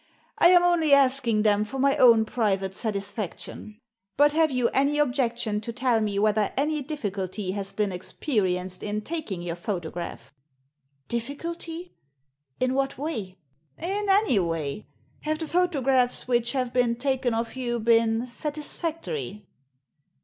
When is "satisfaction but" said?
2.73-4.31